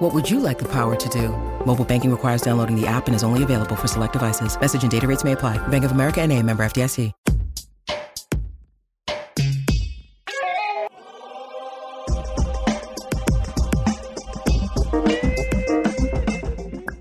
[0.00, 1.28] What would you like the power to do?
[1.66, 4.58] Mobile banking requires downloading the app and is only available for select devices.
[4.58, 5.58] Message and data rates may apply.
[5.68, 7.12] Bank of America and a member FDIC.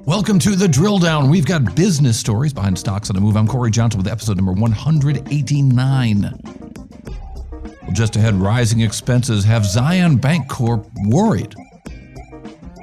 [0.05, 1.29] Welcome to the drill down.
[1.29, 3.38] We've got business stories behind stocks on the move.
[3.38, 6.21] I'm Cory Johnson with episode number 189.
[7.81, 11.55] Well, just ahead, rising expenses have Zion Bancorp worried.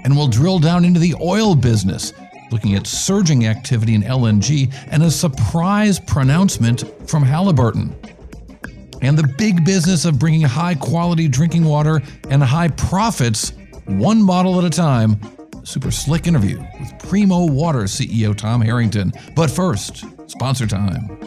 [0.07, 2.13] And we'll drill down into the oil business,
[2.53, 7.93] looking at surging activity in LNG and a surprise pronouncement from Halliburton.
[9.03, 13.53] And the big business of bringing high quality drinking water and high profits,
[13.87, 15.19] one bottle at a time.
[15.65, 19.13] Super slick interview with Primo Water CEO Tom Harrington.
[19.35, 21.19] But first, sponsor time.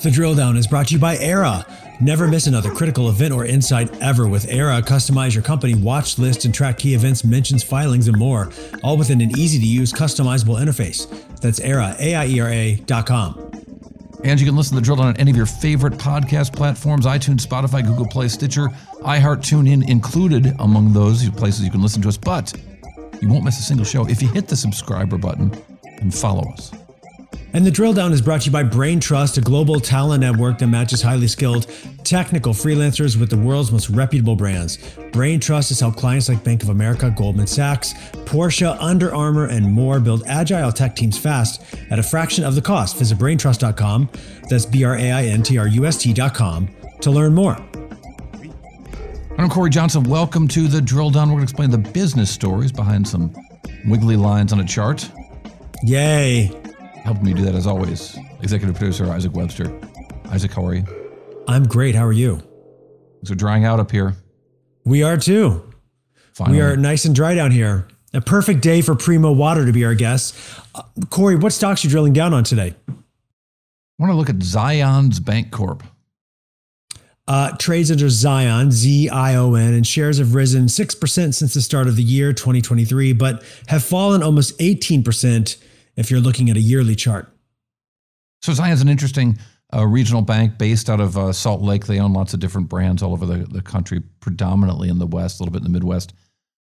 [0.00, 1.64] The drill down is brought to you by Aiera.
[2.00, 4.82] Never miss another critical event or insight ever with Aiera.
[4.82, 8.52] Customize your company watch list and track key events, mentions, filings, and more,
[8.84, 11.08] all within an easy to use, customizable interface.
[11.40, 13.50] That's Aiera, A-I-E-R-A dot com.
[14.22, 17.06] And you can listen to the drill down on any of your favorite podcast platforms
[17.06, 18.68] iTunes, Spotify, Google Play, Stitcher,
[19.00, 22.16] iHeart, TuneIn included among those places you can listen to us.
[22.18, 22.52] But
[23.22, 25.52] you won't miss a single show if you hit the subscriber button
[26.00, 26.70] and follow us.
[27.52, 30.66] And the drill down is brought to you by Braintrust, a global talent network that
[30.66, 31.66] matches highly skilled
[32.04, 34.76] technical freelancers with the world's most reputable brands.
[35.10, 37.94] Braintrust has helped clients like Bank of America, Goldman Sachs,
[38.26, 42.62] Porsche, Under Armour, and more build agile tech teams fast at a fraction of the
[42.62, 42.96] cost.
[42.96, 44.10] Visit braintrust.com,
[44.48, 46.68] that's B R A I N T R U S T.com,
[47.00, 47.56] to learn more.
[49.38, 50.02] I'm Cory Johnson.
[50.04, 51.28] Welcome to the drill down.
[51.28, 53.34] We're going to explain the business stories behind some
[53.86, 55.10] wiggly lines on a chart.
[55.82, 56.50] Yay.
[57.06, 59.80] Helping me do that, as always, executive producer Isaac Webster.
[60.24, 60.84] Isaac, how are you?
[61.46, 61.94] I'm great.
[61.94, 62.38] How are you?
[63.18, 64.16] Things are drying out up here.
[64.84, 65.72] We are too.
[66.32, 66.56] Finally.
[66.56, 67.86] We are nice and dry down here.
[68.12, 70.34] A perfect day for Primo Water to be our guest.
[70.74, 72.74] Uh, Cory, what stocks are you drilling down on today?
[72.88, 72.92] I
[74.00, 75.82] want to look at Zions Bancorp.
[77.28, 81.62] Uh, trades under Zion, Z I O N, and shares have risen 6% since the
[81.62, 85.56] start of the year 2023, but have fallen almost 18%
[85.96, 87.28] if you're looking at a yearly chart.
[88.42, 89.38] So Zion's an interesting
[89.74, 91.86] uh, regional bank based out of uh, Salt Lake.
[91.86, 95.40] They own lots of different brands all over the, the country, predominantly in the West,
[95.40, 96.12] a little bit in the Midwest.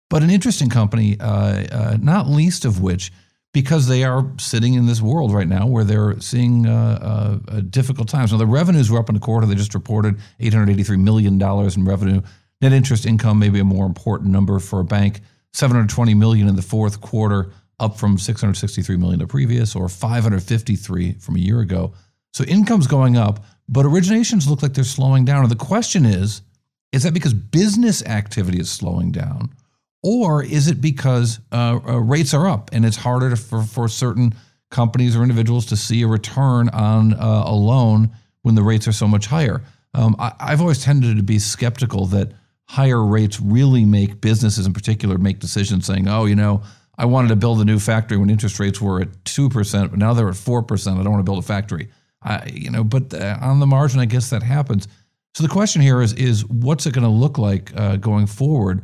[0.09, 3.11] But an interesting company, uh, uh not least of which
[3.53, 8.09] because they are sitting in this world right now where they're seeing uh, uh, difficult
[8.09, 8.31] times.
[8.31, 9.45] Now, the revenues were up in the quarter.
[9.45, 12.21] They just reported $883 million in revenue.
[12.61, 15.21] Net interest income, maybe a more important number for a bank,
[15.53, 21.35] 720 million in the fourth quarter, up from 663 million the previous, or 553 from
[21.35, 21.93] a year ago.
[22.33, 25.43] So income's going up, but originations look like they're slowing down.
[25.43, 26.41] And the question is,
[26.91, 29.53] is that because business activity is slowing down?
[30.03, 33.87] Or is it because uh, uh, rates are up and it's harder to, for, for
[33.87, 34.33] certain
[34.69, 38.11] companies or individuals to see a return on uh, a loan
[38.41, 39.61] when the rates are so much higher?
[39.93, 42.33] Um, I, I've always tended to be skeptical that
[42.65, 46.63] higher rates really make businesses in particular make decisions saying, oh, you know,
[46.97, 50.13] I wanted to build a new factory when interest rates were at 2%, but now
[50.13, 50.91] they're at 4%.
[50.91, 51.89] I don't want to build a factory.
[52.21, 54.87] I, you know, but uh, on the margin, I guess that happens.
[55.33, 58.83] So the question here is, is what's it going to look like uh, going forward?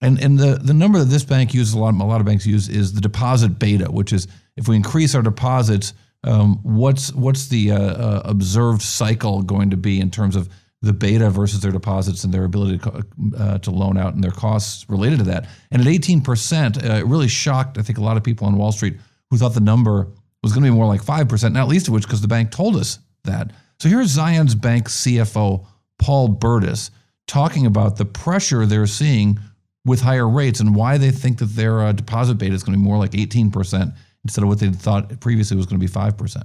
[0.00, 2.46] And and the the number that this bank uses a lot a lot of banks
[2.46, 5.92] use is the deposit beta, which is if we increase our deposits,
[6.22, 10.48] um, what's what's the uh, uh, observed cycle going to be in terms of
[10.82, 13.04] the beta versus their deposits and their ability to,
[13.36, 15.48] uh, to loan out and their costs related to that.
[15.70, 18.70] And at 18%, uh, it really shocked, I think, a lot of people on Wall
[18.70, 18.96] Street
[19.30, 20.08] who thought the number
[20.42, 22.76] was going to be more like 5%, not least of which because the bank told
[22.76, 23.52] us that.
[23.80, 25.66] So here's Zion's Bank CFO,
[25.98, 26.90] Paul Burdiss,
[27.26, 29.38] talking about the pressure they're seeing
[29.84, 32.78] with higher rates and why they think that their uh, deposit beta is going to
[32.78, 36.42] be more like 18% instead of what they thought previously was going to be 5%.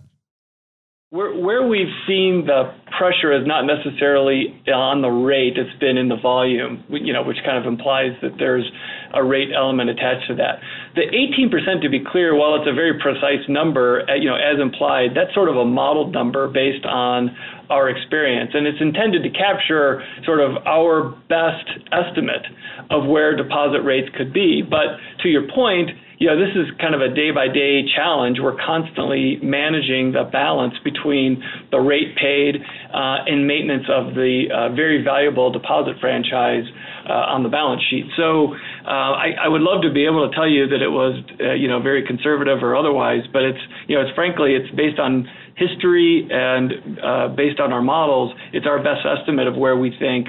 [1.14, 6.10] Where, where we've seen the pressure is not necessarily on the rate, it's been in
[6.10, 8.66] the volume, you know, which kind of implies that there's
[9.14, 10.58] a rate element attached to that.
[10.96, 14.60] The 18%, to be clear, while it's a very precise number, uh, you know, as
[14.60, 17.30] implied, that's sort of a modeled number based on
[17.74, 18.52] our experience.
[18.54, 22.46] And it's intended to capture sort of our best estimate
[22.90, 24.62] of where deposit rates could be.
[24.62, 25.90] But to your point,
[26.24, 28.38] you know, this is kind of a day by day challenge.
[28.40, 32.62] We're constantly managing the balance between the rate paid
[32.94, 36.64] uh, and maintenance of the uh, very valuable deposit franchise
[37.10, 38.06] uh, on the balance sheet.
[38.16, 38.56] So
[38.88, 41.52] uh, I, I, would love to be able to tell you that it was, uh,
[41.52, 45.28] you know, very conservative or otherwise, but it's, you know, it's frankly, it's based on
[45.56, 50.28] history and uh, based on our models, it's our best estimate of where we think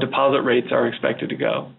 [0.00, 1.70] deposit rates are expected to go.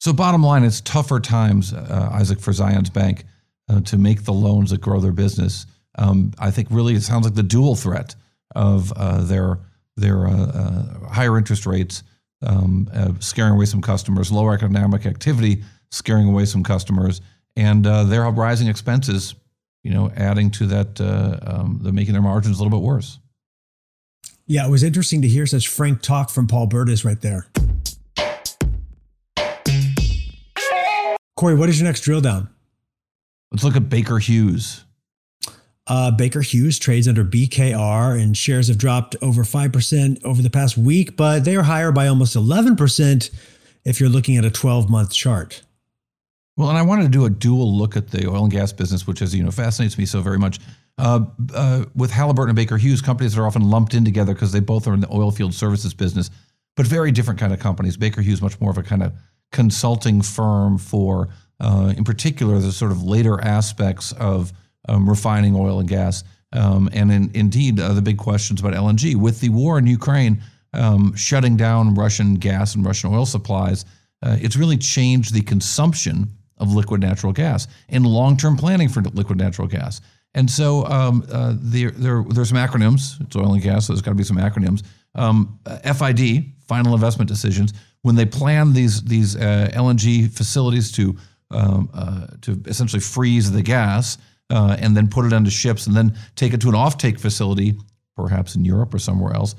[0.00, 3.24] So, bottom line, it's tougher times, uh, Isaac, for Zions Bank
[3.68, 5.66] uh, to make the loans that grow their business.
[5.96, 8.14] Um, I think really it sounds like the dual threat
[8.54, 9.60] of uh, their
[9.96, 12.02] their uh, uh, higher interest rates
[12.42, 17.20] um, uh, scaring away some customers, lower economic activity scaring away some customers,
[17.54, 19.36] and their rising expenses,
[19.84, 21.00] you know, adding to that,
[21.46, 23.20] um, the making their margins a little bit worse.
[24.46, 27.46] Yeah, it was interesting to hear such frank talk from Paul Burdiss right there.
[31.36, 32.48] Cory, what is your next drill down?
[33.52, 34.84] Let's look at Baker Hughes.
[35.86, 40.78] Uh, Baker Hughes trades under BKR and shares have dropped over 5% over the past
[40.78, 43.30] week, but they are higher by almost 11%
[43.84, 45.62] if you're looking at a 12 month chart.
[46.56, 49.06] Well, and I wanted to do a dual look at the oil and gas business,
[49.06, 50.60] which, as you know, fascinates me so very much.
[50.96, 54.52] Uh, uh, with Halliburton and Baker Hughes, companies that are often lumped in together because
[54.52, 56.30] they both are in the oil field services business,
[56.76, 57.96] but very different kind of companies.
[57.96, 59.12] Baker Hughes, much more of a kind of
[59.50, 61.28] consulting firm for,
[61.58, 64.52] uh, in particular, the sort of later aspects of
[64.88, 66.22] um, refining oil and gas.
[66.52, 69.16] Um, and in, indeed, uh, the big questions about LNG.
[69.16, 70.40] With the war in Ukraine
[70.72, 73.84] um, shutting down Russian gas and Russian oil supplies,
[74.22, 76.32] uh, it's really changed the consumption
[76.64, 80.00] of liquid natural gas and long term planning for liquid natural gas.
[80.34, 83.20] And so um, uh, there, there, there's some acronyms.
[83.20, 84.82] It's oil and gas, so there's got to be some acronyms.
[85.14, 87.72] Um, FID, final investment decisions,
[88.02, 91.16] when they plan these these uh, LNG facilities to
[91.50, 94.18] um, uh, to essentially freeze the gas
[94.50, 97.74] uh, and then put it onto ships and then take it to an offtake facility,
[98.16, 99.54] perhaps in Europe or somewhere else,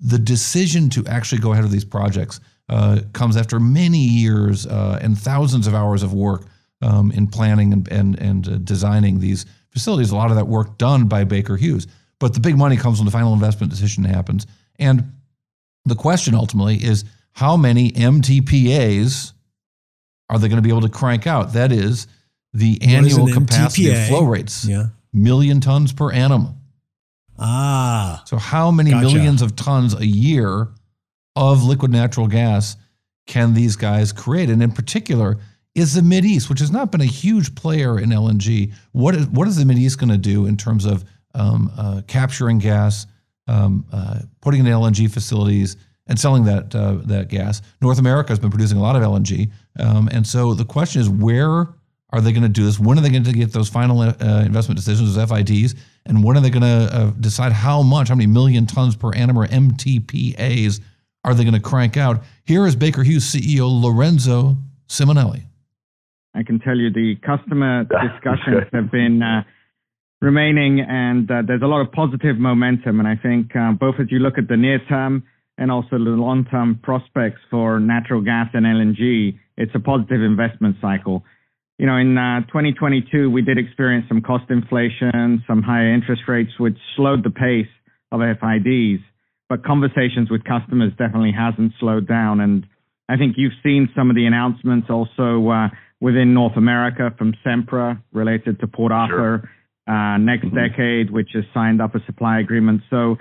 [0.00, 4.98] the decision to actually go ahead with these projects uh, comes after many years uh,
[5.02, 6.44] and thousands of hours of work
[6.82, 10.10] um, in planning and and, and uh, designing these facilities.
[10.10, 11.86] A lot of that work done by Baker Hughes,
[12.18, 14.46] but the big money comes when the final investment decision happens.
[14.78, 15.12] And
[15.84, 19.32] the question ultimately is how many MTPAs
[20.30, 21.52] are they going to be able to crank out?
[21.52, 22.06] That is
[22.52, 24.64] the annual is capacity of flow rates.
[24.64, 24.86] Yeah.
[25.12, 26.56] Million tons per annum.
[27.38, 28.22] Ah.
[28.26, 29.06] So how many gotcha.
[29.06, 30.68] millions of tons a year
[31.36, 32.76] of liquid natural gas
[33.26, 34.50] can these guys create?
[34.50, 35.38] And in particular,
[35.74, 39.26] is the Mid East, which has not been a huge player in LNG, what is
[39.28, 41.04] what is the Mid East going to do in terms of
[41.34, 43.06] um, uh, capturing gas,
[43.48, 45.76] um, uh, putting in LNG facilities,
[46.06, 47.62] and selling that uh, that gas.
[47.80, 49.50] North America has been producing a lot of LNG,
[49.80, 51.66] um, and so the question is, where
[52.10, 52.78] are they going to do this?
[52.78, 54.14] When are they going to get those final uh,
[54.46, 55.74] investment decisions, those FIDs,
[56.06, 59.12] and when are they going to uh, decide how much, how many million tons per
[59.12, 60.80] annum or MTPAs
[61.24, 62.22] are they going to crank out?
[62.44, 64.56] Here is Baker Hughes CEO Lorenzo
[64.88, 65.44] Simonelli.
[66.34, 69.42] I can tell you the customer discussions have been uh,
[70.20, 72.98] remaining, and uh, there's a lot of positive momentum.
[72.98, 75.24] And I think uh, both as you look at the near term
[75.56, 81.24] and also the long-term prospects for natural gas and LNG, it's a positive investment cycle.
[81.78, 86.50] You know, in uh, 2022, we did experience some cost inflation, some higher interest rates,
[86.58, 87.70] which slowed the pace
[88.12, 89.02] of FIDs.
[89.48, 92.40] But conversations with customers definitely hasn't slowed down.
[92.40, 92.66] And
[93.08, 95.68] I think you've seen some of the announcements also uh,
[96.00, 99.48] within North America from Sempra related to Port Arthur,
[99.86, 99.94] sure.
[99.94, 100.56] uh, next mm-hmm.
[100.56, 102.82] decade, which has signed up a supply agreement.
[102.90, 103.16] So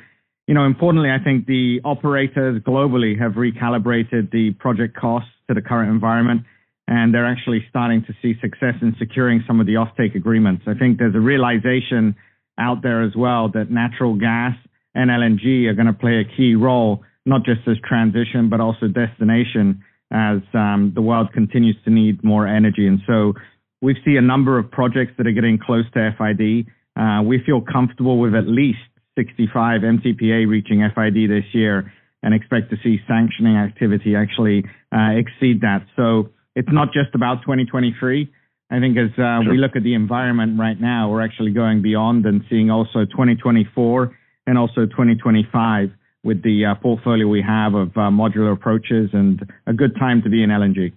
[0.48, 5.62] you know, importantly, I think the operators globally have recalibrated the project costs to the
[5.62, 6.42] current environment,
[6.88, 10.64] and they're actually starting to see success in securing some of the offtake agreements.
[10.68, 12.16] I think there's a realization
[12.60, 14.56] out there as well that natural gas
[14.96, 18.88] and LNG are going to play a key role, not just as transition, but also
[18.88, 22.88] destination as um, the world continues to need more energy.
[22.88, 23.34] And so
[23.82, 26.68] we see a number of projects that are getting close to FID.
[26.96, 28.80] Uh, we feel comfortable with at least
[29.18, 34.64] 65 MTPA reaching FID this year and expect to see sanctioning activity actually
[34.96, 35.86] uh, exceed that.
[35.96, 38.32] So it's not just about 2023.
[38.72, 39.52] I think as uh, sure.
[39.52, 44.18] we look at the environment right now, we're actually going beyond and seeing also 2024
[44.48, 45.92] and also 2025
[46.24, 50.30] with the uh, portfolio we have of uh, modular approaches and a good time to
[50.30, 50.94] be in LNG.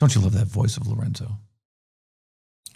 [0.00, 1.38] Don't you love that voice of Lorenzo?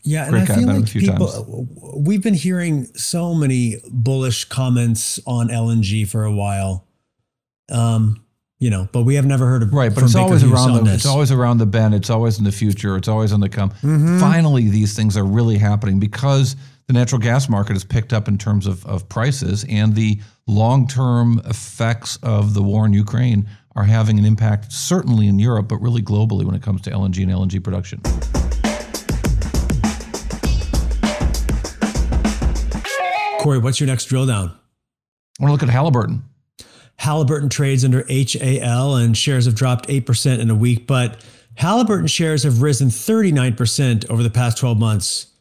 [0.05, 1.69] Yeah, and I feel like people, times.
[1.97, 6.89] we've been hearing so many bullish comments on LNG for a while.
[7.71, 8.25] Um,
[8.59, 9.95] you know, but we have never heard of right.
[9.95, 11.95] But it's always around the it's always around the bend.
[11.95, 12.97] It's always in the future.
[12.97, 13.71] It's always on the come.
[13.71, 14.19] Mm-hmm.
[14.19, 18.39] Finally, these things are really happening because the natural gas market has picked up in
[18.39, 23.85] terms of, of prices, and the long term effects of the war in Ukraine are
[23.85, 27.33] having an impact, certainly in Europe, but really globally when it comes to LNG and
[27.33, 28.01] LNG production.
[33.41, 34.57] Cory, what's your next drill down?
[35.41, 36.23] I want to look at Halliburton.
[36.97, 41.25] Halliburton trades under HAL and shares have dropped 8% in a week, but
[41.57, 45.32] Halliburton shares have risen 39% over the past 12 months.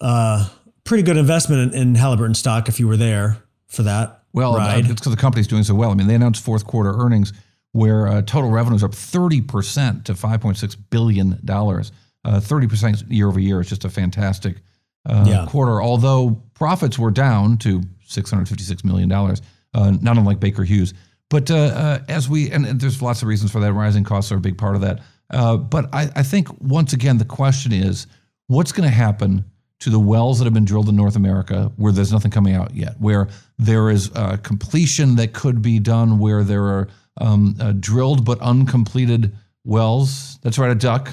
[0.00, 0.48] Uh,
[0.84, 4.22] pretty good investment in, in Halliburton stock if you were there for that.
[4.32, 4.84] Well, uh, ride.
[4.84, 5.90] it's because the company's doing so well.
[5.90, 7.32] I mean, they announced fourth quarter earnings
[7.72, 11.32] where uh, total revenues are up 30% to $5.6 billion.
[11.32, 14.56] Uh, 30% year over year is just a fantastic
[15.04, 15.46] uh, yeah.
[15.48, 20.94] quarter, although profits were down to $656 million, uh, not unlike Baker Hughes.
[21.28, 24.36] But uh, as we, and, and, there's lots of reasons for that, rising costs are
[24.36, 25.00] a big part of that.
[25.30, 28.06] Uh, but I, I think once again, the question is
[28.46, 29.44] what's going to happen
[29.80, 32.74] to the wells that have been drilled in North America where there's nothing coming out
[32.74, 33.28] yet, where
[33.58, 38.38] there is a completion that could be done, where there are um, uh, drilled but
[38.40, 40.38] uncompleted wells.
[40.42, 41.12] That's right, a duck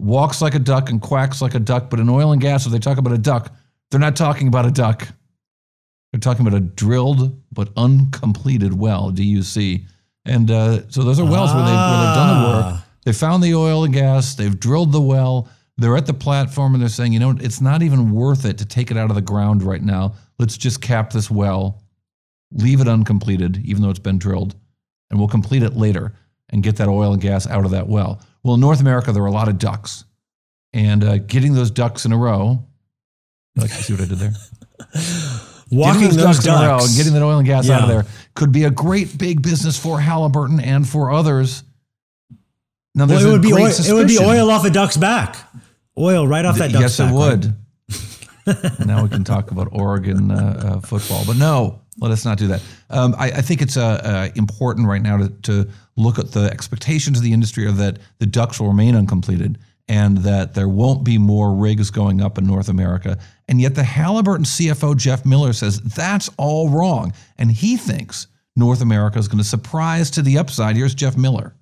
[0.00, 1.90] walks like a duck and quacks like a duck.
[1.90, 3.54] But in oil and gas, if they talk about a duck,
[3.90, 5.06] they're not talking about a duck.
[6.12, 9.84] They're talking about a drilled but uncompleted well, DUC.
[10.24, 11.56] And uh, so those are wells ah.
[11.56, 12.64] where, they, where they've done the work.
[12.66, 12.86] Ah.
[13.04, 14.34] They found the oil and gas.
[14.34, 15.48] They've drilled the well.
[15.80, 18.66] They're at the platform and they're saying, you know, it's not even worth it to
[18.66, 20.14] take it out of the ground right now.
[20.38, 21.82] Let's just cap this well,
[22.52, 24.54] leave it uncompleted, even though it's been drilled,
[25.10, 26.12] and we'll complete it later
[26.50, 28.20] and get that oil and gas out of that well.
[28.42, 30.04] Well, in North America, there are a lot of ducks,
[30.74, 32.62] and uh, getting those ducks in a row.
[33.56, 34.32] Like, see what I did there?
[35.70, 37.76] Walking those, those ducks, ducks, in a row and getting that oil and gas yeah.
[37.76, 41.62] out of there could be a great big business for Halliburton and for others.
[42.94, 45.36] Now, there's well, it would be oil, it would be oil off a duck's back,
[45.98, 47.54] oil right off that yes, it would.
[48.86, 52.48] now we can talk about Oregon uh, uh, football, but no, let us not do
[52.48, 52.62] that.
[52.88, 56.44] Um, I, I, think it's uh, uh, important right now to, to look at the
[56.44, 61.04] expectations of the industry are that the ducks will remain uncompleted and that there won't
[61.04, 63.18] be more rigs going up in North America.
[63.48, 67.12] And yet the Halliburton CFO, Jeff Miller, says that's all wrong.
[67.38, 70.76] And he thinks North America is going to surprise to the upside.
[70.76, 71.54] Here's Jeff Miller.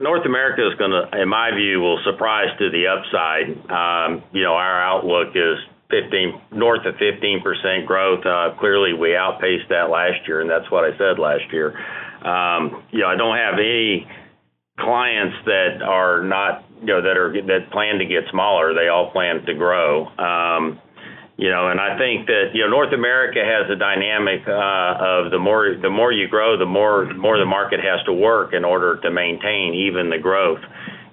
[0.00, 3.50] North America is going to, in my view, will surprise to the upside.
[3.66, 5.58] Um, you know, our outlook is
[5.90, 8.24] 15 north of 15% growth.
[8.24, 11.74] Uh, clearly, we outpaced that last year, and that's what I said last year.
[12.22, 14.06] Um, you know, I don't have any
[14.78, 18.74] clients that are not, you know, that are that plan to get smaller.
[18.74, 20.06] They all plan to grow.
[20.14, 20.80] Um,
[21.38, 25.30] you know, and I think that you know North America has a dynamic uh, of
[25.30, 28.64] the more the more you grow, the more more the market has to work in
[28.64, 30.58] order to maintain even the growth,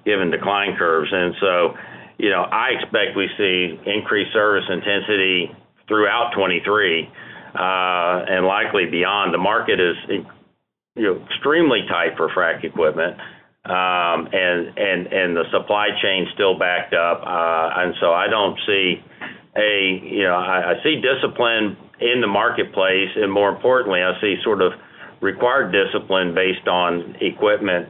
[0.04, 1.10] given decline curves.
[1.12, 1.74] And so,
[2.18, 5.54] you know, I expect we see increased service intensity
[5.86, 7.06] throughout 23
[7.54, 9.32] uh, and likely beyond.
[9.32, 9.94] The market is
[10.96, 13.14] you know extremely tight for frac equipment,
[13.64, 18.58] um, and and and the supply chain still backed up, uh, and so I don't
[18.66, 19.04] see
[19.56, 24.36] a you know I, I see discipline in the marketplace, and more importantly, I see
[24.44, 24.72] sort of
[25.20, 27.88] required discipline based on equipment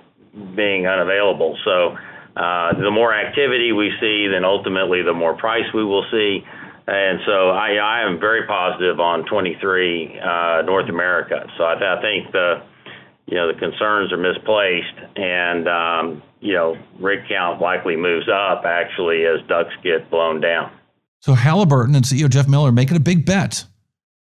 [0.54, 1.56] being unavailable.
[1.64, 1.96] So.
[2.36, 6.44] Uh, the more activity we see, then ultimately the more price we will see.
[6.86, 11.46] And so I, I am very positive on 23 uh, North America.
[11.58, 12.62] So I, I think the
[13.26, 18.64] you know the concerns are misplaced, and um, you know rig count likely moves up
[18.64, 20.70] actually as ducks get blown down.
[21.26, 23.64] So Halliburton and CEO Jeff Miller are making a big bet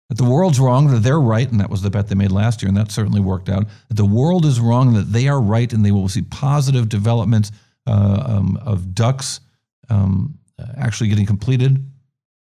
[0.09, 2.61] that the world's wrong, that they're right, and that was the bet they made last
[2.61, 3.65] year, and that certainly worked out.
[3.87, 7.53] That the world is wrong, that they are right, and they will see positive developments
[7.87, 9.39] uh, um, of ducks
[9.87, 10.37] um,
[10.75, 11.81] actually getting completed,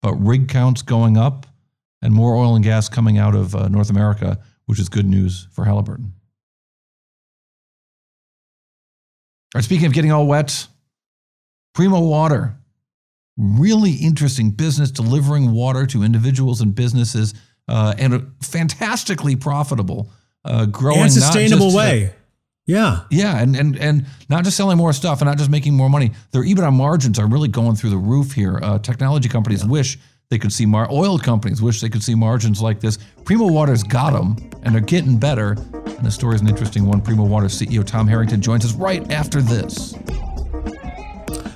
[0.02, 1.46] but rig counts going up,
[2.02, 5.48] and more oil and gas coming out of uh, North America, which is good news
[5.52, 6.12] for Halliburton.
[9.54, 10.66] All right, speaking of getting all wet,
[11.76, 12.59] Primo Water,
[13.40, 17.34] really interesting business delivering water to individuals and businesses,
[17.68, 20.12] uh, and a fantastically profitable,
[20.44, 22.14] uh, growing sustainable way.
[22.66, 25.90] yeah, yeah, and and and not just selling more stuff and not just making more
[25.90, 26.12] money.
[26.32, 28.60] Their EBITDA margins are really going through the roof here.
[28.62, 29.70] Uh, technology companies yeah.
[29.70, 29.98] wish
[30.30, 33.00] they could see mar- oil companies wish they could see margins like this.
[33.24, 35.52] Primo Water's got them, and they're getting better.
[35.86, 37.02] And the story is an interesting one.
[37.02, 39.96] Primo Water CEO Tom Harrington joins us right after this.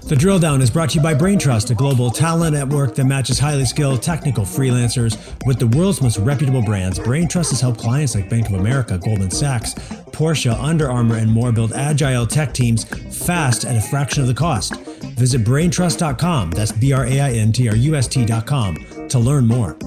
[0.05, 3.39] The drill down is brought to you by BrainTrust, a global talent network that matches
[3.39, 7.00] highly skilled technical freelancers with the world's most reputable brands.
[7.00, 9.74] BrainTrust has helped clients like Bank of America, Goldman Sachs,
[10.12, 12.83] Porsche, Under Armour, and more build agile tech teams
[13.25, 14.75] fast at a fraction of the cost.
[15.15, 19.48] Visit braintrust.com, that's B R A I N T R U S T.com, to learn
[19.48, 19.77] more.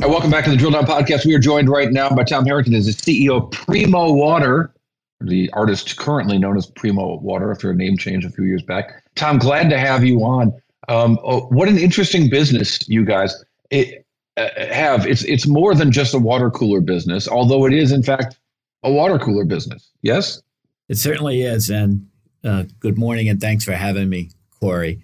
[0.00, 1.26] Welcome back to the Drill Down Podcast.
[1.26, 4.72] We are joined right now by Tom Harrington, as the CEO of Primo Water
[5.20, 9.02] the artist currently known as Primo Water after a name change a few years back.
[9.14, 10.52] Tom, glad to have you on.
[10.88, 15.06] Um, oh, what an interesting business you guys it, uh, have.
[15.06, 18.38] It's it's more than just a water cooler business, although it is in fact
[18.82, 19.90] a water cooler business.
[20.02, 20.40] Yes,
[20.88, 21.68] it certainly is.
[21.68, 22.06] And
[22.42, 25.02] uh, good morning, and thanks for having me, Cory.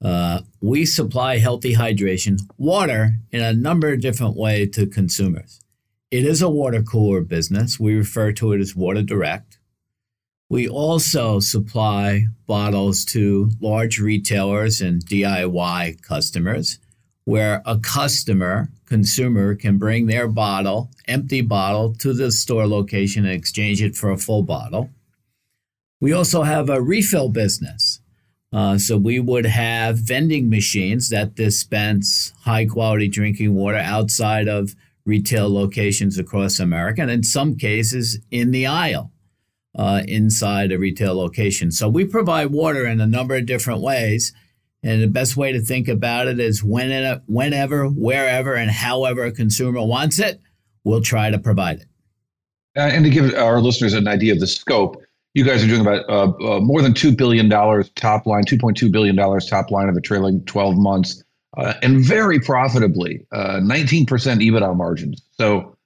[0.00, 5.60] Uh, we supply healthy hydration, water, in a number of different ways to consumers.
[6.10, 7.78] It is a water cooler business.
[7.78, 9.57] We refer to it as Water Direct.
[10.50, 16.78] We also supply bottles to large retailers and DIY customers
[17.24, 23.34] where a customer, consumer, can bring their bottle, empty bottle, to the store location and
[23.34, 24.88] exchange it for a full bottle.
[26.00, 28.00] We also have a refill business.
[28.50, 34.74] Uh, so we would have vending machines that dispense high quality drinking water outside of
[35.04, 39.12] retail locations across America, and in some cases in the aisle
[39.78, 41.70] uh, inside a retail location.
[41.70, 44.34] So we provide water in a number of different ways.
[44.82, 49.32] And the best way to think about it is when, whenever, wherever, and however a
[49.32, 50.40] consumer wants it,
[50.84, 51.86] we'll try to provide it.
[52.76, 55.02] Uh, and to give our listeners an idea of the scope,
[55.34, 57.48] you guys are doing about uh, uh, more than $2 billion
[57.94, 61.22] top line, $2.2 billion top line of the trailing 12 months,
[61.56, 65.22] uh, and very profitably, 19% uh, EBITDA margins.
[65.32, 65.76] So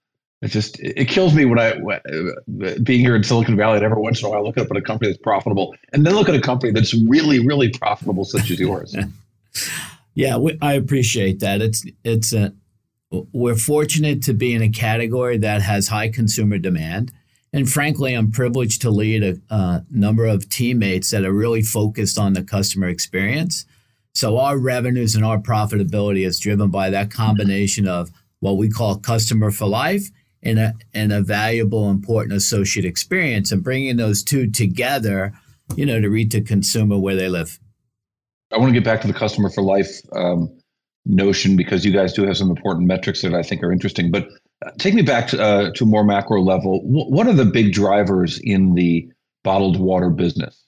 [0.43, 1.75] it just it kills me when I
[2.83, 3.77] being here in Silicon Valley.
[3.77, 6.05] And every once in a while, I look up at a company that's profitable, and
[6.05, 8.97] then look at a company that's really, really profitable, such as yours.
[10.15, 11.63] yeah, we, I appreciate that.
[11.63, 12.53] It's it's a
[13.33, 17.13] we're fortunate to be in a category that has high consumer demand,
[17.53, 22.19] and frankly, I'm privileged to lead a, a number of teammates that are really focused
[22.19, 23.65] on the customer experience.
[24.13, 28.97] So our revenues and our profitability is driven by that combination of what we call
[28.97, 30.11] customer for life
[30.43, 35.33] and a, and a valuable, important associate experience and bringing those two together,
[35.77, 37.59] you know, to reach the consumer where they live.
[38.53, 40.51] I want to get back to the customer for life um,
[41.07, 44.11] notion because you guys do have some important metrics that I think are interesting.
[44.11, 44.29] But
[44.64, 46.83] uh, take me back to, uh, to a more macro level.
[46.83, 49.11] W- what are the big drivers in the
[49.43, 50.64] bottled water business?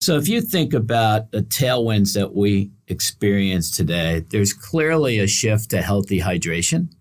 [0.00, 5.70] So, if you think about the tailwinds that we experience today, there's clearly a shift
[5.70, 6.92] to healthy hydration.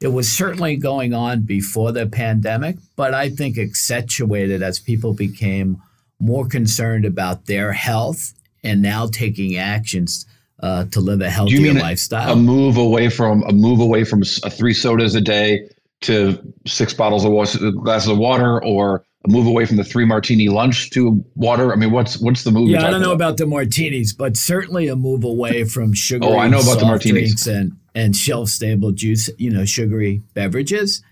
[0.00, 5.80] It was certainly going on before the pandemic, but I think accentuated as people became
[6.18, 8.32] more concerned about their health
[8.62, 10.26] and now taking actions
[10.60, 12.32] uh, to live a healthier lifestyle.
[12.32, 15.68] A move away from a move away from three sodas a day
[16.02, 20.04] to six bottles of water, glasses of water, or a move away from the three
[20.04, 21.72] martini lunch to water.
[21.72, 22.70] I mean, what's what's the move?
[22.70, 23.28] Yeah, I don't know about?
[23.30, 26.26] about the martinis, but certainly a move away from sugar.
[26.26, 31.02] oh, I know about the martinis and and shelf stable juice, you know, sugary beverages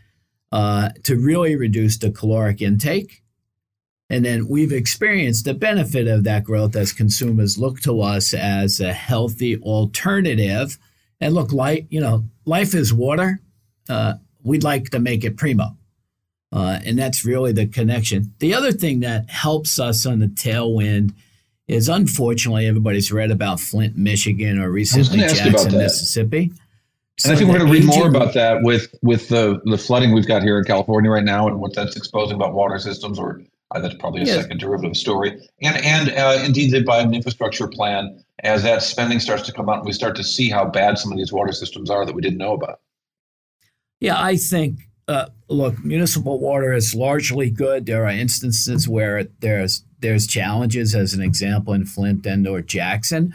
[0.52, 3.22] uh, to really reduce the caloric intake.
[4.10, 8.80] And then we've experienced the benefit of that growth as consumers look to us as
[8.80, 10.78] a healthy alternative.
[11.22, 13.40] And look, like you know, life is water.
[13.88, 15.76] Uh, we'd like to make it primo.
[16.52, 18.34] Uh, and that's really the connection.
[18.40, 21.14] The other thing that helps us on the tailwind
[21.66, 26.52] is unfortunately everybody's read about Flint, Michigan, or recently Jackson, Mississippi.
[27.16, 29.78] So and I think we're going to read more about that with with the the
[29.78, 33.18] flooding we've got here in California right now, and what that's exposing about water systems.
[33.18, 35.30] Or uh, that's probably a second derivative story.
[35.62, 39.78] And and uh, indeed, the Biden infrastructure plan, as that spending starts to come out,
[39.78, 42.22] and we start to see how bad some of these water systems are that we
[42.22, 42.80] didn't know about.
[44.00, 44.80] Yeah, I think.
[45.06, 47.84] Uh, look, municipal water is largely good.
[47.84, 53.34] There are instances where there's there's challenges, as an example in Flint and or Jackson.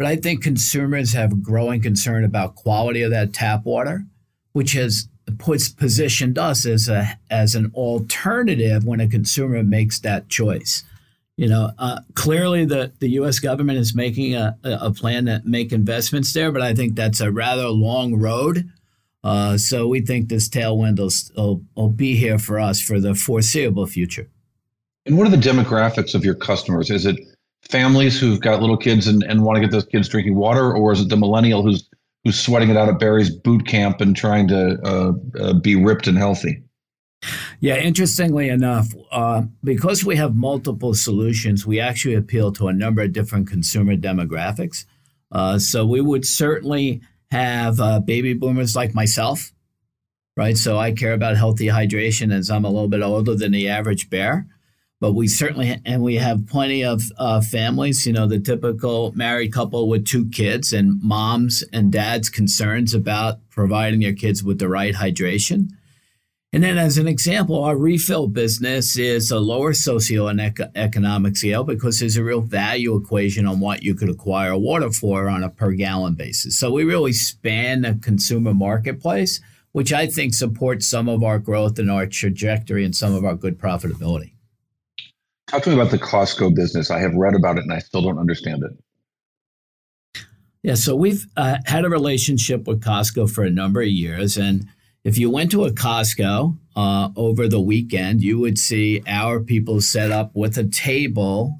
[0.00, 4.06] But I think consumers have a growing concern about quality of that tap water,
[4.52, 5.08] which has
[5.38, 10.84] puts positioned us as a as an alternative when a consumer makes that choice.
[11.36, 13.40] You know, uh, clearly the, the U.S.
[13.40, 17.30] government is making a, a plan to make investments there, but I think that's a
[17.30, 18.70] rather long road.
[19.22, 23.14] Uh, so we think this tailwind will, will, will be here for us for the
[23.14, 24.30] foreseeable future.
[25.04, 26.90] And what are the demographics of your customers?
[26.90, 27.20] Is it
[27.62, 30.92] families who've got little kids and, and want to get those kids drinking water, or
[30.92, 31.88] is it the millennial who's
[32.24, 36.06] who's sweating it out at Barry's boot camp and trying to uh, uh, be ripped
[36.06, 36.62] and healthy?
[37.60, 43.02] Yeah, interestingly enough, uh, because we have multiple solutions, we actually appeal to a number
[43.02, 44.86] of different consumer demographics.
[45.30, 49.52] Uh, so we would certainly have uh, baby boomers like myself,
[50.36, 50.56] right?
[50.56, 54.10] So I care about healthy hydration as I'm a little bit older than the average
[54.10, 54.46] bear.
[55.00, 59.52] But we certainly, and we have plenty of uh, families, you know, the typical married
[59.52, 64.68] couple with two kids and moms and dads' concerns about providing their kids with the
[64.68, 65.70] right hydration.
[66.52, 72.16] And then, as an example, our refill business is a lower socioeconomic scale because there's
[72.16, 76.14] a real value equation on what you could acquire water for on a per gallon
[76.14, 76.58] basis.
[76.58, 79.40] So we really span the consumer marketplace,
[79.72, 83.36] which I think supports some of our growth and our trajectory and some of our
[83.36, 84.32] good profitability.
[85.50, 86.92] Talk to me about the Costco business.
[86.92, 90.22] I have read about it and I still don't understand it.
[90.62, 94.68] Yeah, so we've uh, had a relationship with Costco for a number of years, and
[95.02, 99.80] if you went to a Costco uh, over the weekend, you would see our people
[99.80, 101.58] set up with a table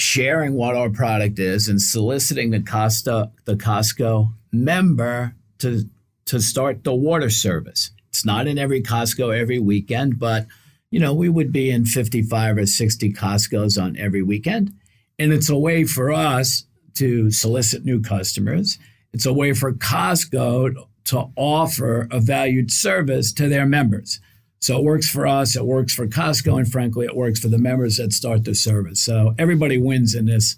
[0.00, 5.84] sharing what our product is and soliciting the Costa the Costco member to
[6.24, 7.90] to start the water service.
[8.08, 10.46] It's not in every Costco every weekend, but
[10.90, 14.72] you know, we would be in 55 or 60 Costco's on every weekend.
[15.18, 18.78] And it's a way for us to solicit new customers.
[19.12, 20.74] It's a way for Costco
[21.04, 24.20] to offer a valued service to their members.
[24.60, 27.58] So it works for us, it works for Costco, and frankly, it works for the
[27.58, 29.00] members that start the service.
[29.00, 30.56] So everybody wins in this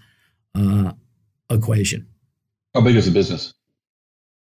[0.57, 0.93] uh,
[1.49, 2.09] equation.
[2.75, 3.55] How big is the business?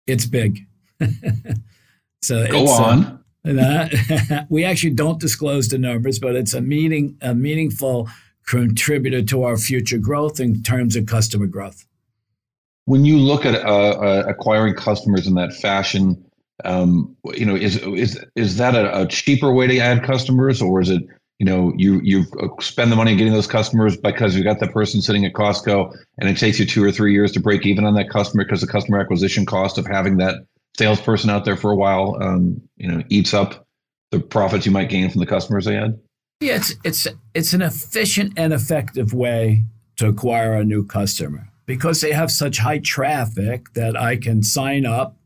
[0.08, 0.60] It's big.
[2.22, 3.04] so go uh, on.
[3.04, 3.18] Uh,
[4.50, 8.10] we actually don't disclose the numbers, but it's a meaning a meaningful
[8.48, 11.86] contributor to our future growth in terms of customer growth.
[12.86, 16.24] When you look at uh, uh, acquiring customers in that fashion,
[16.64, 20.82] um, you know, is is is that a, a, cheaper way to add customers, or
[20.82, 21.04] is it
[21.40, 22.26] you know you you
[22.62, 26.30] spend the money getting those customers because you got that person sitting at Costco, and
[26.30, 28.68] it takes you two or three years to break even on that customer because the
[28.68, 30.36] customer acquisition cost of having that
[30.78, 33.66] salesperson out there for a while, um, you know, eats up
[34.12, 36.00] the profits you might gain from the customers they had.
[36.42, 39.64] Yeah, it's it's it's an efficient and effective way
[39.98, 44.86] to acquire a new customer because they have such high traffic that I can sign
[44.86, 45.18] up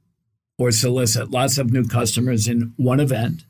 [0.58, 3.46] or solicit lots of new customers in one event.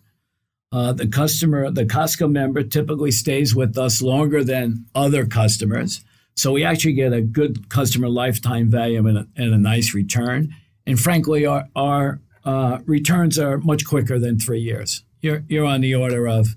[0.72, 6.02] Uh, the customer, the Costco member typically stays with us longer than other customers.
[6.36, 10.56] So we actually get a good customer lifetime value and a, and a nice return.
[10.90, 15.04] And frankly, our, our uh, returns are much quicker than three years.
[15.22, 16.56] You're, you're on the order of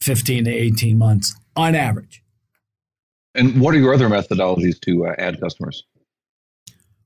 [0.00, 2.22] 15 to 18 months on average.
[3.34, 5.84] And what are your other methodologies to uh, add customers?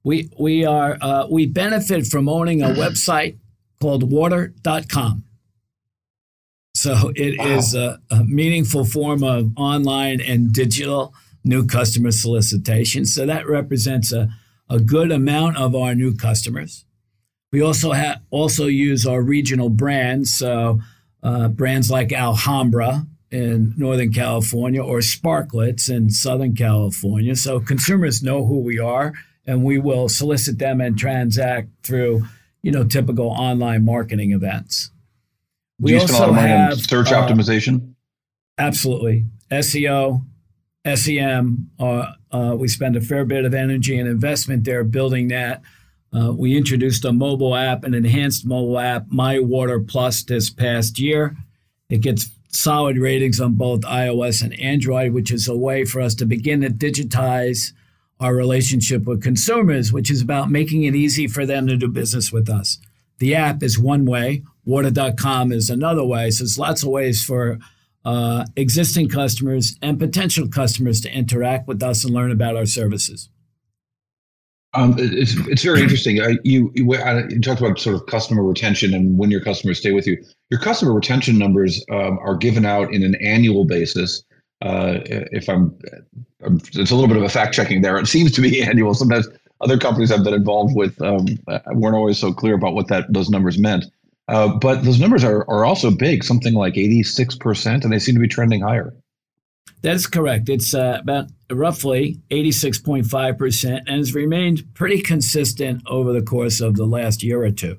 [0.04, 3.38] We we are uh, we benefit from owning a website
[3.80, 5.24] called water.com.
[6.74, 7.46] So it wow.
[7.46, 11.12] is a, a, meaningful form of online and digital
[11.42, 13.04] new customer solicitation.
[13.04, 14.28] So that represents a,
[14.70, 16.84] a good amount of our new customers.
[17.52, 20.34] We also have also use our regional brands.
[20.34, 20.80] So
[21.22, 27.36] uh, brands like Alhambra, in Northern California or Sparklets in Southern California.
[27.36, 29.12] So consumers know who we are,
[29.46, 32.24] and we will solicit them and transact through,
[32.62, 34.90] you know, typical online marketing events.
[35.80, 37.94] We Do you also have search uh, optimization.
[38.56, 40.24] Absolutely, SEO,
[40.94, 41.70] SEM.
[41.78, 45.62] Uh, uh, we spend a fair bit of energy and investment there building that.
[46.16, 50.98] Uh, we introduced a mobile app, an enhanced mobile app, My Water Plus, this past
[50.98, 51.36] year.
[51.90, 56.14] It gets solid ratings on both iOS and Android, which is a way for us
[56.16, 57.72] to begin to digitize
[58.20, 62.32] our relationship with consumers, which is about making it easy for them to do business
[62.32, 62.78] with us.
[63.18, 66.30] The app is one way, water.com is another way.
[66.30, 67.58] So there's lots of ways for
[68.08, 73.28] uh, existing customers and potential customers to interact with us and learn about our services.
[74.72, 76.16] Um, it's it's very interesting.
[76.16, 80.06] You you, you, talked about sort of customer retention and when your customers stay with
[80.06, 80.16] you.
[80.48, 84.22] Your customer retention numbers um, are given out in an annual basis.
[84.62, 85.78] Uh, if I'm,
[86.42, 87.98] I'm, it's a little bit of a fact checking there.
[87.98, 88.94] It seems to be annual.
[88.94, 89.28] Sometimes
[89.60, 91.26] other companies I've been involved with um,
[91.74, 93.84] weren't always so clear about what that those numbers meant.
[94.28, 98.14] Uh, but those numbers are are also big, something like 86 percent, and they seem
[98.14, 98.94] to be trending higher.
[99.82, 100.48] That is correct.
[100.48, 106.84] It's uh, about roughly 86.5% and has remained pretty consistent over the course of the
[106.84, 107.78] last year or two.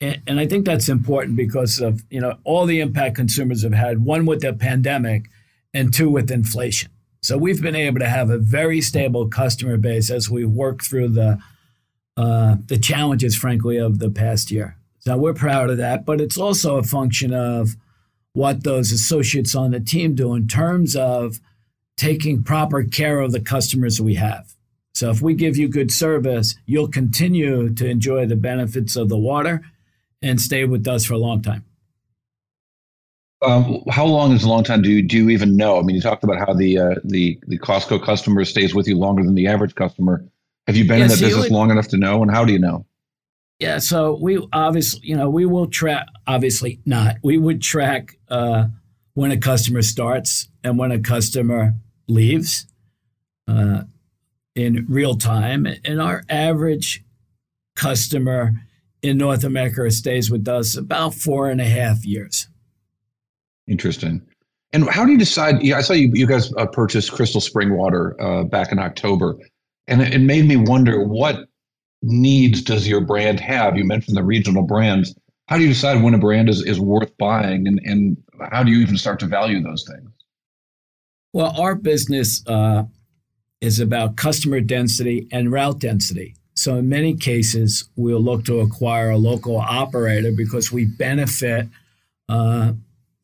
[0.00, 3.72] And, and, I think that's important because of you know all the impact consumers have
[3.74, 5.28] had, one with the pandemic
[5.74, 6.90] and two with inflation.
[7.20, 11.08] So we've been able to have a very stable customer base as we work through
[11.08, 11.38] the
[12.16, 14.77] uh, the challenges, frankly, of the past year.
[15.08, 17.76] So we're proud of that, but it's also a function of
[18.34, 21.40] what those associates on the team do in terms of
[21.96, 24.54] taking proper care of the customers we have.
[24.92, 29.16] So if we give you good service, you'll continue to enjoy the benefits of the
[29.16, 29.62] water
[30.20, 31.64] and stay with us for a long time.
[33.40, 34.82] Um, how long is a long time?
[34.82, 35.78] Do you, do you even know?
[35.78, 38.98] I mean, you talked about how the uh, the the Costco customer stays with you
[38.98, 40.22] longer than the average customer.
[40.66, 42.20] Have you been in that business would, long enough to know?
[42.20, 42.84] And how do you know?
[43.58, 46.06] Yeah, so we obviously, you know, we will track.
[46.26, 47.16] Obviously, not.
[47.24, 48.66] We would track uh,
[49.14, 51.74] when a customer starts and when a customer
[52.06, 52.66] leaves
[53.48, 53.82] uh,
[54.54, 55.66] in real time.
[55.84, 57.04] And our average
[57.74, 58.52] customer
[59.02, 62.48] in North America stays with us about four and a half years.
[63.66, 64.22] Interesting.
[64.72, 65.62] And how do you decide?
[65.62, 69.36] Yeah, I saw you, you guys uh, purchased Crystal Spring Water uh, back in October,
[69.86, 71.47] and it, it made me wonder what
[72.02, 73.76] needs does your brand have?
[73.76, 75.14] You mentioned the regional brands.
[75.46, 78.16] How do you decide when a brand is, is worth buying and, and
[78.52, 80.10] how do you even start to value those things?
[81.32, 82.84] Well, our business uh,
[83.60, 86.34] is about customer density and route density.
[86.54, 91.68] So, in many cases, we'll look to acquire a local operator because we benefit
[92.28, 92.72] uh,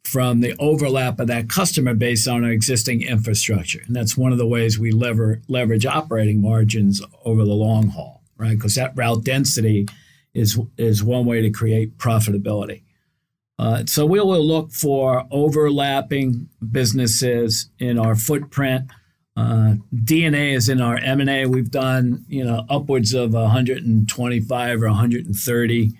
[0.05, 3.81] from the overlap of that customer base on our existing infrastructure.
[3.87, 8.24] And that's one of the ways we lever, leverage operating margins over the long haul
[8.37, 8.57] right?
[8.57, 9.87] Because that route density
[10.35, 12.83] is is one way to create profitability.
[13.59, 18.91] Uh, so we will look for overlapping businesses in our footprint.
[19.37, 21.47] Uh, DNA is in our M&A.
[21.47, 25.93] We've done you know upwards of 125 or 130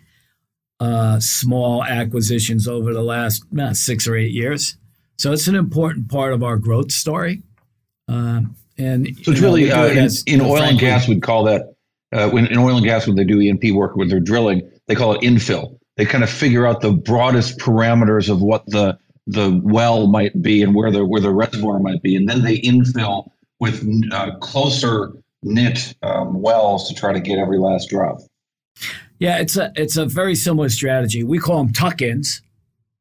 [0.81, 4.77] uh, small acquisitions over the last uh, six or eight years.
[5.17, 7.43] So it's an important part of our growth story.
[8.09, 11.74] Um, and so it's really uh, in, in oil frankly, and gas, we'd call that
[12.15, 14.95] uh, when in oil and gas when they do E&P work when they're drilling, they
[14.95, 15.79] call it infill.
[15.97, 20.63] They kind of figure out the broadest parameters of what the the well might be
[20.63, 25.13] and where the where the reservoir might be, and then they infill with uh, closer
[25.43, 28.19] knit um, wells to try to get every last drop.
[29.19, 31.23] Yeah, it's a it's a very similar strategy.
[31.23, 32.43] We call them tuck-ins,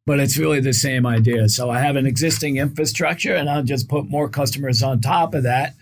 [0.05, 1.49] but it's really the same idea.
[1.49, 5.43] So I have an existing infrastructure, and I'll just put more customers on top of
[5.43, 5.73] that,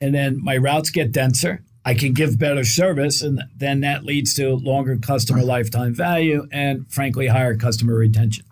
[0.00, 4.34] and then my routes get denser I can give better service, and then that leads
[4.34, 8.44] to longer customer lifetime value and, frankly, higher customer retention.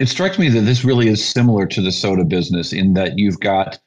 [0.00, 3.38] It strikes me that this really is similar to the soda business in that you've
[3.38, 3.78] got,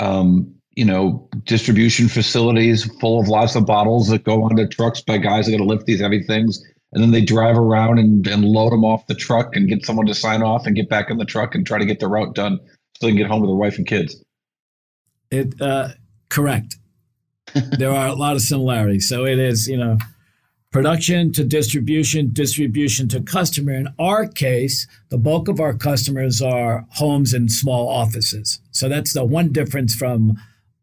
[0.00, 5.18] um, you know, distribution facilities full of lots of bottles that go onto trucks by
[5.18, 6.60] guys that got to lift these heavy things,
[6.92, 10.06] and then they drive around and, and load them off the truck and get someone
[10.06, 12.34] to sign off and get back in the truck and try to get the route
[12.34, 12.58] done
[12.98, 14.20] so they can get home to their wife and kids.
[15.30, 15.90] It uh,
[16.28, 16.76] correct
[17.78, 19.08] there are a lot of similarities.
[19.08, 19.98] So it is, you know,
[20.72, 23.72] production to distribution, distribution to customer.
[23.72, 28.60] In our case, the bulk of our customers are homes and small offices.
[28.72, 30.36] So that's the one difference from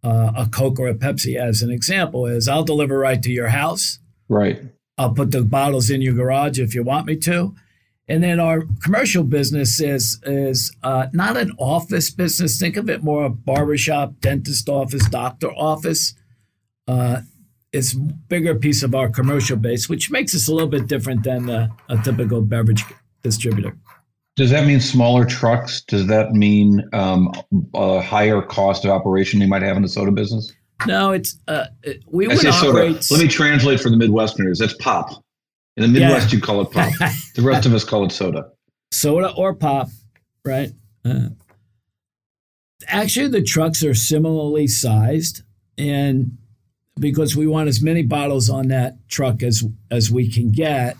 [0.03, 3.49] uh, a Coke or a Pepsi, as an example, is I'll deliver right to your
[3.49, 3.99] house.
[4.27, 4.61] Right.
[4.97, 7.55] I'll put the bottles in your garage if you want me to.
[8.07, 12.59] And then our commercial business is is uh, not an office business.
[12.59, 16.13] Think of it more a barbershop, dentist office, doctor office
[16.87, 17.21] uh,
[17.71, 21.49] it's bigger piece of our commercial base, which makes us a little bit different than
[21.49, 22.83] a, a typical beverage
[23.23, 23.75] distributor.
[24.35, 25.81] Does that mean smaller trucks?
[25.81, 27.31] Does that mean um,
[27.73, 30.51] a higher cost of operation you might have in the soda business?
[30.87, 31.65] No, it's uh,
[32.07, 33.03] we would operate.
[33.03, 33.19] Soda.
[33.19, 34.57] Let me translate for the Midwesterners.
[34.57, 35.23] That's pop.
[35.77, 36.37] In the Midwest, yeah.
[36.37, 36.91] you call it pop.
[37.35, 38.49] the rest of us call it soda.
[38.91, 39.89] Soda or pop,
[40.43, 40.71] right?
[41.05, 41.29] Uh,
[42.87, 45.43] actually, the trucks are similarly sized,
[45.77, 46.37] and
[46.99, 50.95] because we want as many bottles on that truck as as we can get.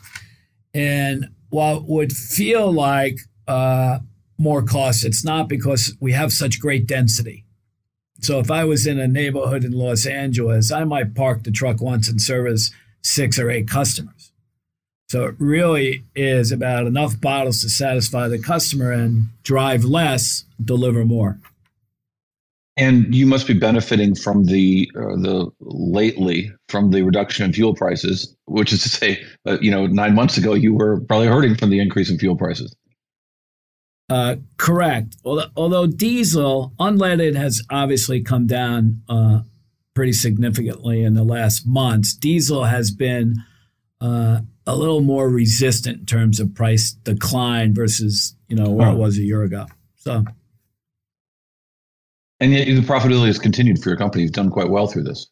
[0.74, 4.00] And while it would feel like uh,
[4.38, 7.46] more cost, it's not because we have such great density.
[8.22, 11.82] So if I was in a neighborhood in Los Angeles, I might park the truck
[11.82, 14.32] once and service six or eight customers.
[15.10, 21.06] So it really is about enough bottles to satisfy the customer and drive less, deliver
[21.06, 21.40] more.
[22.76, 27.76] And you must be benefiting from the uh, the lately from the reduction in fuel
[27.76, 31.56] prices, which is to say, uh, you know, nine months ago you were probably hurting
[31.56, 32.76] from the increase in fuel prices.
[34.10, 35.16] Uh, correct.
[35.24, 39.42] Although, although diesel unleaded has obviously come down uh,
[39.94, 43.36] pretty significantly in the last months, diesel has been
[44.02, 48.94] uh, a little more resistant in terms of price decline versus you know where oh.
[48.94, 49.66] it was a year ago.
[49.96, 50.26] So
[52.44, 54.24] and yet the profitability has continued for your company.
[54.24, 55.28] You've done quite well through this.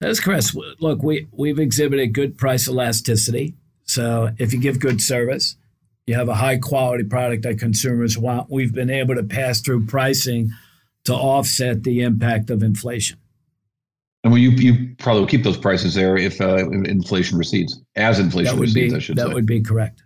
[0.00, 0.54] That's correct.
[0.78, 3.54] Look, we, we've exhibited good price elasticity.
[3.82, 5.56] So if you give good service,
[6.06, 8.48] you have a high quality product that consumers want.
[8.48, 10.50] We've been able to pass through pricing
[11.04, 13.18] to offset the impact of inflation.
[14.22, 18.20] And well, you you probably will keep those prices there if uh, inflation recedes, as
[18.20, 18.92] inflation recedes.
[18.92, 19.34] Be, I should that say.
[19.34, 20.02] would be correct.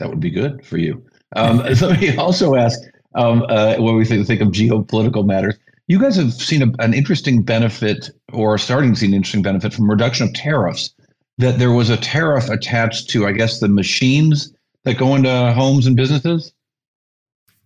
[0.00, 1.02] That would be good for you.
[1.36, 2.80] Um, let me also ask
[3.14, 5.54] um, uh, when we think, of geopolitical matters.
[5.86, 9.74] You guys have seen a, an interesting benefit, or starting to see an interesting benefit
[9.74, 10.94] from reduction of tariffs.
[11.38, 15.86] That there was a tariff attached to, I guess, the machines that go into homes
[15.86, 16.52] and businesses.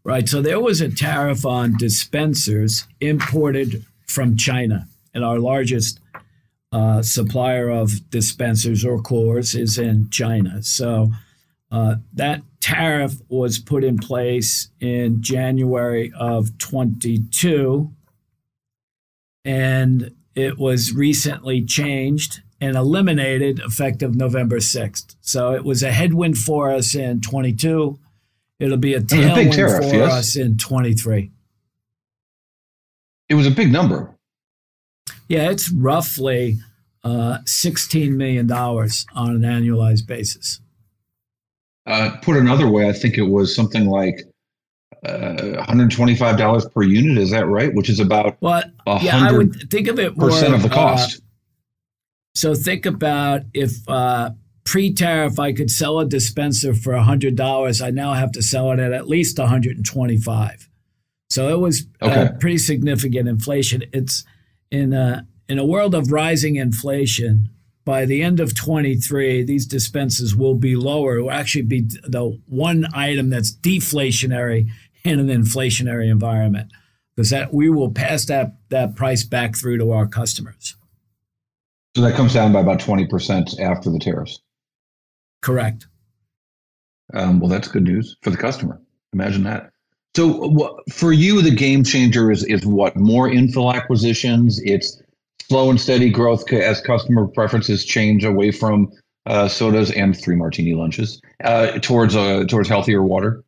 [0.05, 0.27] Right.
[0.27, 6.01] So there was a tariff on dispensers imported from China, and our largest
[6.73, 10.63] uh, supplier of dispensers or cores is in China.
[10.63, 11.13] So
[11.71, 17.91] uh, that tariff was put in place in January of 22,
[19.45, 25.17] and it was recently changed and eliminated effective November 6th.
[25.21, 27.99] So it was a headwind for us in 22.
[28.59, 30.13] It'll be a tailwind tariff, for yes?
[30.13, 31.31] us in 23.
[33.29, 34.15] It was a big number.
[35.29, 36.59] Yeah, it's roughly
[37.05, 40.61] uh, $16 million on an annualized basis.
[41.89, 44.21] Uh, put another way, I think it was something like
[45.07, 47.17] uh, $125 per unit.
[47.17, 47.73] Is that right?
[47.73, 48.63] Which is about well,
[49.01, 51.17] yeah, I would think of it more, percent of the cost.
[51.17, 51.21] Uh,
[52.35, 54.31] so think about if uh,
[54.65, 58.93] pre-tariff I could sell a dispenser for $100, I now have to sell it at
[58.93, 60.69] at least 125.
[61.31, 62.29] So it was okay.
[62.39, 63.83] pretty significant inflation.
[63.95, 64.25] It's
[64.71, 67.49] in a in a world of rising inflation
[67.89, 71.17] by the end of 23, these dispenses will be lower.
[71.17, 74.69] It will actually be the one item that's deflationary
[75.05, 76.71] in an inflationary environment
[77.17, 80.77] because that we will pass that, that price back through to our customers.
[81.97, 84.39] So that comes down by about 20% after the tariffs.
[85.41, 85.87] Correct.
[87.15, 88.83] Um, well, that's good news for the customer.
[89.15, 89.71] Imagine that.
[90.15, 92.97] So for you, the game changer is, is what?
[92.97, 94.61] More infill acquisitions.
[94.63, 95.01] It's
[95.43, 98.91] slow and steady growth as customer preferences change away from
[99.27, 103.45] uh, sodas and three martini lunches uh, towards uh, towards healthier water?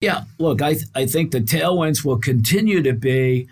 [0.00, 3.48] Yeah, look, I th- I think the tailwinds will continue to be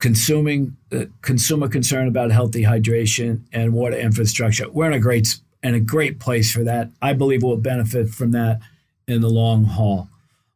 [0.00, 4.68] consuming uh, consumer concern about healthy hydration and water infrastructure.
[4.70, 5.28] We're in a great
[5.62, 6.90] in a great place for that.
[7.00, 8.60] I believe we'll benefit from that
[9.08, 10.08] in the long haul.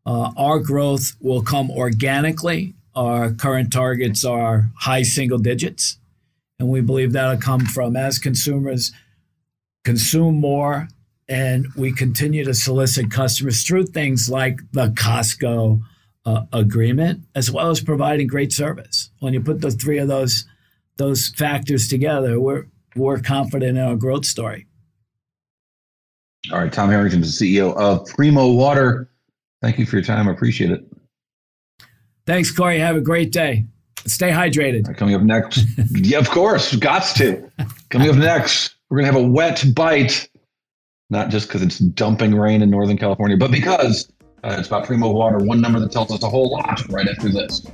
[0.04, 2.74] Uh, our growth will come organically.
[2.96, 5.98] Our current targets are high single digits.
[6.58, 8.92] And we believe that'll come from as consumers
[9.84, 10.88] consume more
[11.28, 15.80] and we continue to solicit customers through things like the Costco
[16.24, 19.10] uh, agreement, as well as providing great service.
[19.20, 20.44] When you put the three of those
[20.96, 24.66] those factors together, we're we're confident in our growth story.
[26.52, 29.10] All right, Tom Harrington the CEO of Primo Water.
[29.62, 30.28] Thank you for your time.
[30.28, 30.84] I appreciate it.
[32.26, 32.78] Thanks, Cory.
[32.78, 33.64] Have a great day.
[34.04, 34.96] Stay hydrated.
[34.96, 35.64] Coming up next.
[35.90, 36.72] yeah, of course.
[36.74, 37.50] Gots to.
[37.90, 40.28] Coming up next, we're going to have a wet bite.
[41.08, 44.12] Not just because it's dumping rain in Northern California, but because
[44.42, 47.28] uh, it's about Primo Water, one number that tells us a whole lot right after
[47.28, 47.64] this.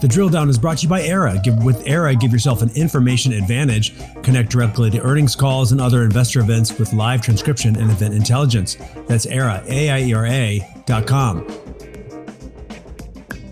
[0.00, 1.42] The drill down is brought to you by Aiera.
[1.42, 3.94] Give, with Aiera, give yourself an information advantage.
[4.22, 8.76] Connect directly to earnings calls and other investor events with live transcription and event intelligence.
[9.08, 11.46] That's Aiera, A-I-E-R-A dot com.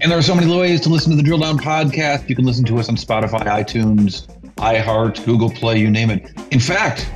[0.04, 2.28] And there are so many ways to listen to the Drill Down podcast.
[2.28, 6.30] You can listen to us on Spotify, iTunes, iHeart, Google Play, you name it.
[6.50, 7.10] In fact,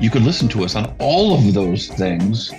[0.00, 2.52] you could listen to us on all of those things.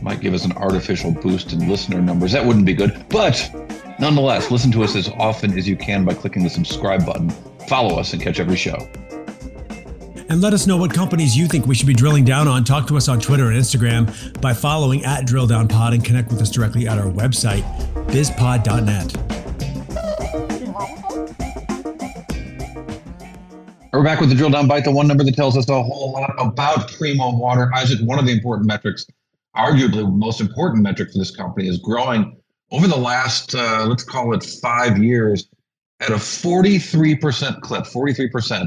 [0.00, 2.32] Might give us an artificial boost in listener numbers.
[2.32, 3.04] That wouldn't be good.
[3.10, 3.50] But
[4.00, 7.28] nonetheless, listen to us as often as you can by clicking the subscribe button.
[7.68, 8.78] Follow us and catch every show.
[10.28, 12.64] And let us know what companies you think we should be drilling down on.
[12.64, 16.50] Talk to us on Twitter and Instagram by following at DrillDownPod and connect with us
[16.50, 17.62] directly at our website,
[18.08, 19.12] bizpod.net.
[23.92, 26.12] We're back with the drill down bite, the one number that tells us a whole
[26.12, 27.72] lot about Primo Water.
[27.74, 29.06] Isaac, one of the important metrics,
[29.56, 32.36] arguably the most important metric for this company, is growing
[32.72, 35.48] over the last, uh, let's call it five years,
[36.00, 37.84] at a 43% clip.
[37.84, 38.66] 43% uh,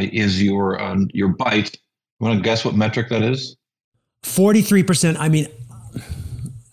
[0.00, 1.76] is your um, your bite.
[2.20, 3.56] You want to guess what metric that is?
[4.24, 5.16] 43%.
[5.18, 5.48] I mean,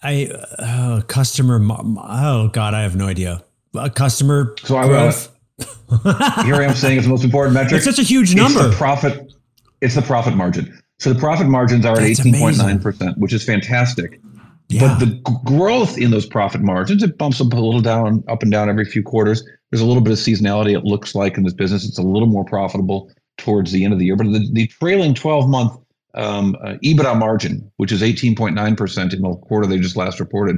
[0.04, 0.28] I
[0.60, 1.60] uh, customer.
[1.62, 3.44] Oh God, I have no idea.
[3.76, 5.36] A customer so growth.
[5.60, 7.78] I, here I am saying it's the most important metric.
[7.78, 8.60] It's such a huge number.
[8.60, 9.34] It's the profit.
[9.82, 10.82] It's the profit margin.
[11.00, 14.22] So the profit margins are That's at eighteen point nine percent, which is fantastic.
[14.70, 14.82] Yeah.
[14.82, 18.52] But the growth in those profit margins, it bumps up a little down, up and
[18.52, 19.44] down every few quarters.
[19.72, 20.76] There's a little bit of seasonality.
[20.76, 24.00] It looks like in this business, it's a little more profitable towards the end of
[24.00, 24.16] the year.
[24.16, 25.80] But the, the trailing 12 month
[26.16, 30.58] um, uh, EBITDA margin, which is 18.9% in the quarter they just last reported.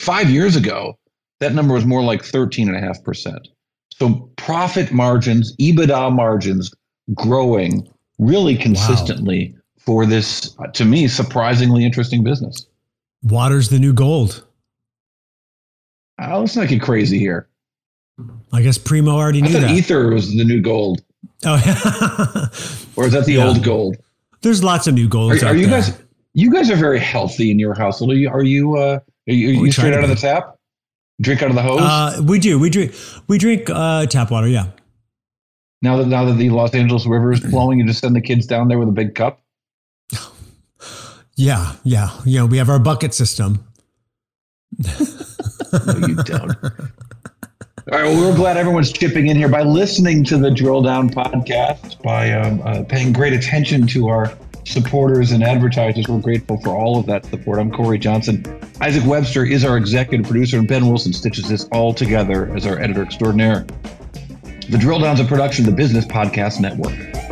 [0.00, 0.98] Five years ago,
[1.40, 3.38] that number was more like 13.5%.
[3.92, 6.72] So profit margins, EBITDA margins
[7.14, 7.88] growing
[8.18, 9.60] really consistently wow.
[9.78, 12.66] for this, uh, to me, surprisingly interesting business.
[13.22, 14.44] Water's the new gold.
[16.20, 17.47] Uh, let's not get crazy here.
[18.52, 19.70] I guess Primo already knew that.
[19.70, 21.02] Ether was the new gold.
[21.44, 21.74] Oh, yeah.
[22.96, 23.46] or is that the yeah.
[23.46, 23.96] old gold?
[24.42, 25.32] There's lots of new gold.
[25.42, 25.80] Are, are you there.
[25.80, 25.98] guys?
[26.34, 28.12] You guys are very healthy in your household.
[28.12, 28.28] Are you?
[28.28, 28.76] Are you?
[28.76, 30.56] Uh, are you, are you straight out of the tap?
[31.20, 31.80] Drink out of the hose?
[31.80, 32.58] Uh, we do.
[32.58, 32.94] We drink.
[33.26, 34.48] We drink uh, tap water.
[34.48, 34.66] Yeah.
[35.82, 38.46] Now that now that the Los Angeles River is flowing, you just send the kids
[38.46, 39.40] down there with a big cup.
[41.36, 42.44] Yeah, yeah, yeah.
[42.44, 43.64] We have our bucket system.
[44.76, 46.56] no, you don't.
[47.90, 48.04] All right.
[48.04, 52.32] Well, we're glad everyone's chipping in here by listening to the Drill Down podcast, by
[52.32, 54.36] um, uh, paying great attention to our
[54.66, 56.06] supporters and advertisers.
[56.06, 57.58] We're grateful for all of that support.
[57.58, 58.44] I'm Cory Johnson.
[58.82, 62.78] Isaac Webster is our executive producer, and Ben Wilson stitches this all together as our
[62.78, 63.64] editor extraordinaire.
[64.68, 67.27] The Drill Down's a production of the Business Podcast Network.